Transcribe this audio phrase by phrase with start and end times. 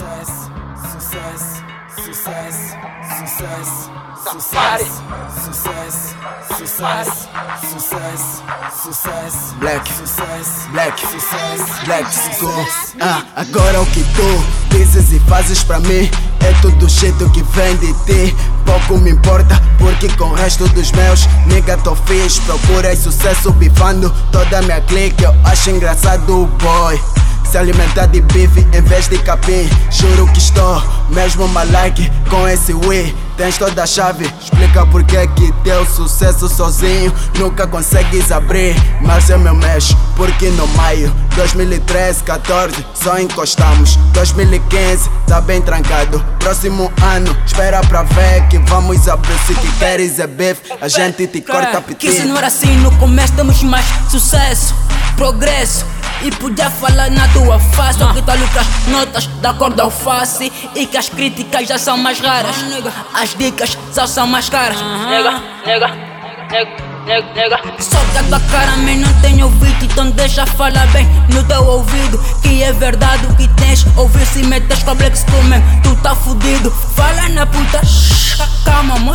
[0.00, 0.50] Sucesso,
[0.92, 1.62] sucesso,
[2.02, 2.72] sucesso,
[3.18, 3.90] sucesso,
[4.32, 5.02] sucesso,
[5.44, 6.16] sucesso,
[6.56, 7.28] sucesso,
[7.68, 8.42] sucesso,
[8.82, 12.66] sucesso, Black, sucesso, black, sucesso, black, school.
[12.98, 17.76] Ah, agora o que tu dizes e fazes pra mim é tudo jeito que vem
[17.76, 18.34] de ti.
[18.64, 22.38] Pouco me importa, porque com o resto dos meus nigga tô fiz.
[22.38, 25.24] Procuras sucesso bifando toda minha clique.
[25.24, 26.98] Eu acho engraçado o boy.
[27.50, 29.68] Se alimentar de bife em vez de capim.
[29.90, 35.26] Juro que estou mesmo malike com esse Wii Tens toda a chave, explica porque é
[35.26, 42.22] que teu sucesso sozinho Nunca consegues abrir, mas é meu mexe Porque no maio 2013,
[42.22, 43.96] 14 só encostamos.
[44.12, 46.22] 2015 tá bem trancado.
[46.38, 49.38] Próximo ano, espera pra ver que vamos abrir.
[49.46, 52.90] Se que queres é bife, a gente te corta Que se não era assim no
[52.98, 54.74] começo temos mais sucesso,
[55.16, 55.86] progresso
[56.22, 57.98] E podia falar na tua face.
[57.98, 61.66] Só que tá ali com as notas da cor da alface E que as críticas
[61.66, 62.56] já são mais raras.
[63.14, 64.80] As dicas só são mais caras.
[64.80, 65.88] Nega, nega,
[66.50, 66.70] nega,
[67.06, 67.60] nega, nega.
[67.78, 69.84] Só que a tua cara man não tem ouvido.
[69.84, 72.18] Então deixa falar bem no teu ouvido.
[72.42, 73.86] Que é verdade o que tens.
[73.96, 76.70] Ouvir se metes com a Black School man Tu tá fudido.
[76.70, 77.84] Fala na puta.
[77.84, 79.14] Shh, Calma, mo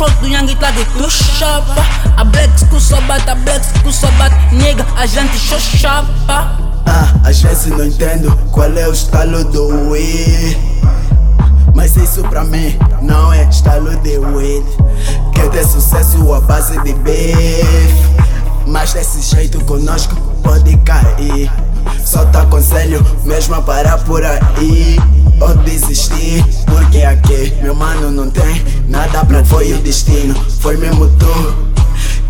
[0.00, 1.84] Flow do Young Tag, tu chapa.
[2.16, 2.24] A
[2.56, 6.56] School só bate, a School só bate Nega, a gente chapa.
[6.86, 10.56] Ah, às vezes não entendo qual é o estalo do Wii
[11.74, 14.64] Mas isso pra mim não é estalo de weed
[15.34, 17.92] Quer ter sucesso à base de beef.
[18.66, 21.52] Mas desse jeito conosco pode cair
[22.04, 24.96] Só te aconselho mesmo a parar por aí
[25.40, 31.08] Ou desistir Porque aqui meu mano não tem nada pra Foi o destino, foi mesmo
[31.18, 31.70] tu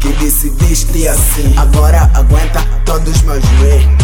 [0.00, 4.00] que decidiste assim Agora aguenta todos meus joelhos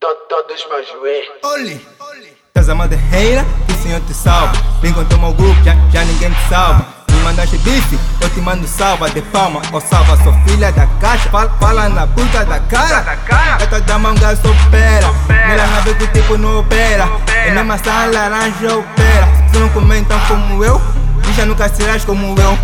[0.00, 1.86] To- Todos meus joelhos Oli.
[2.52, 4.52] Tás a madeira, que o Senhor te salva.
[4.82, 6.84] Vem com teu meu grupo, já, já ninguém te salva.
[7.24, 9.60] Mandaste bife, eu te mando salva de palma.
[9.72, 11.28] Ou salva, sou filha da caixa.
[11.30, 13.18] Fala, fala na puta da cara.
[13.60, 15.10] Esta da manga opera.
[15.28, 17.08] Ela não vê que o tipo não opera.
[17.46, 19.28] É mesmo maçã laranja opera.
[19.52, 20.80] Se não comentam como eu,
[21.28, 22.58] e já nunca serás como eu.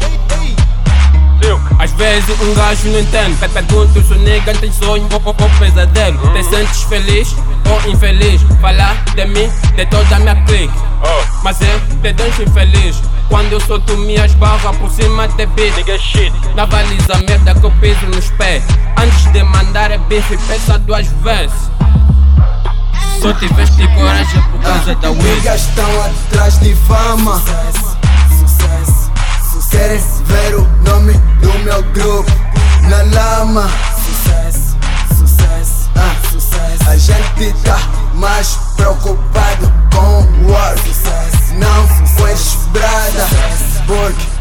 [1.78, 5.36] Às vezes um gajo não entende Pe- Pergunto se o nega tem sonho ou, ou,
[5.38, 7.36] ou pesadelo Te sentes feliz
[7.70, 10.74] ou infeliz Falar de mim, de toda a minha clique.
[11.42, 15.98] Mas eu te deixo infeliz Quando eu solto minhas barras por cima de beat Nigga
[15.98, 16.32] shit.
[16.54, 18.64] Na baliza merda que eu piso nos pés
[18.96, 21.70] Antes de mandar é bife, pensa duas vezes
[23.20, 27.40] Só tiveste coragem por causa da weed Niggas estão atrás de fama.
[27.40, 29.10] Sucesso,
[29.50, 32.32] sucesso, Querem ver o nome do meu grupo
[32.88, 33.68] na lama
[37.64, 37.78] tá
[38.14, 40.80] mais preocupado com o work
[41.58, 41.86] Não
[42.16, 43.26] com esbrada
[43.86, 44.36] Porque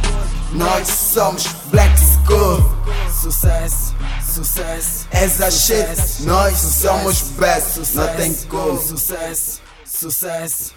[0.54, 2.74] nós somos Black School.
[3.22, 3.96] Sucesso,
[4.26, 10.74] sucesso, Essa shit, nós somos best Não tem como sucesso, sucesso.